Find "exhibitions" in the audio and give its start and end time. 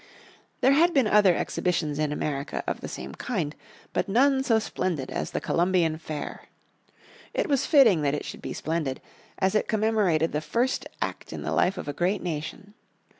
1.35-1.99